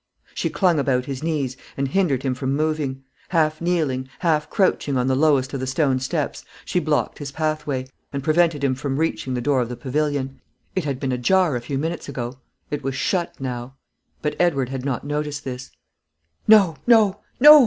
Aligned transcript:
She 0.33 0.49
clung 0.49 0.79
about 0.79 1.05
his 1.05 1.21
knees, 1.21 1.55
and 1.77 1.87
hindered 1.87 2.23
him 2.23 2.33
from 2.33 2.55
moving; 2.55 3.03
half 3.29 3.61
kneeling, 3.61 4.09
half 4.17 4.49
crouching 4.49 4.97
on 4.97 5.05
the 5.05 5.15
lowest 5.15 5.53
of 5.53 5.59
the 5.59 5.67
stone 5.67 5.99
steps, 5.99 6.43
she 6.65 6.79
blocked 6.79 7.19
his 7.19 7.31
pathway, 7.31 7.85
and 8.11 8.23
prevented 8.23 8.63
him 8.63 8.73
from 8.73 8.97
reaching 8.97 9.35
the 9.35 9.41
door 9.41 9.61
of 9.61 9.69
the 9.69 9.77
pavilion. 9.77 10.41
It 10.75 10.85
had 10.85 10.99
been 10.99 11.11
ajar 11.11 11.55
a 11.55 11.61
few 11.61 11.77
minutes 11.77 12.09
ago; 12.09 12.39
it 12.71 12.81
was 12.83 12.95
shut 12.95 13.39
now. 13.39 13.75
But 14.23 14.35
Edward 14.39 14.69
had 14.69 14.83
not 14.83 15.03
noticed 15.05 15.43
this. 15.43 15.69
"No, 16.47 16.77
no, 16.87 17.21
no!" 17.39 17.59